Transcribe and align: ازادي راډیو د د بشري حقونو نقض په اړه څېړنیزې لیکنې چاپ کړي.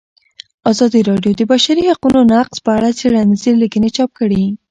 ازادي 0.71 1.01
راډیو 1.09 1.31
د 1.35 1.37
د 1.39 1.41
بشري 1.51 1.83
حقونو 1.91 2.19
نقض 2.31 2.57
په 2.65 2.69
اړه 2.77 2.89
څېړنیزې 2.99 3.51
لیکنې 3.61 3.89
چاپ 3.95 4.09
کړي. 4.19 4.43